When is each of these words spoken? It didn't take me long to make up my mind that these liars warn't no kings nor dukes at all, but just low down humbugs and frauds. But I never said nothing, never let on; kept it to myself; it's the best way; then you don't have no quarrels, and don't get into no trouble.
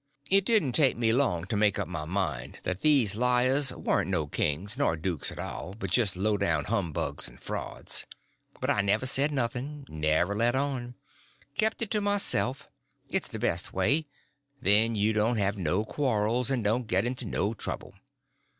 It 0.31 0.45
didn't 0.45 0.71
take 0.71 0.97
me 0.97 1.13
long 1.13 1.45
to 1.45 1.55
make 1.55 1.77
up 1.77 1.87
my 1.87 2.05
mind 2.05 2.57
that 2.63 2.79
these 2.79 3.15
liars 3.15 3.71
warn't 3.71 4.09
no 4.09 4.25
kings 4.25 4.75
nor 4.75 4.97
dukes 4.97 5.31
at 5.31 5.37
all, 5.37 5.75
but 5.77 5.91
just 5.91 6.15
low 6.17 6.37
down 6.37 6.65
humbugs 6.65 7.27
and 7.27 7.39
frauds. 7.39 8.07
But 8.59 8.71
I 8.71 8.81
never 8.81 9.05
said 9.05 9.31
nothing, 9.31 9.85
never 9.87 10.35
let 10.35 10.55
on; 10.55 10.95
kept 11.55 11.83
it 11.83 11.91
to 11.91 12.01
myself; 12.01 12.67
it's 13.09 13.27
the 13.27 13.37
best 13.37 13.73
way; 13.73 14.07
then 14.59 14.95
you 14.95 15.13
don't 15.13 15.37
have 15.37 15.55
no 15.55 15.85
quarrels, 15.85 16.49
and 16.49 16.63
don't 16.63 16.87
get 16.87 17.05
into 17.05 17.25
no 17.25 17.53
trouble. 17.53 17.93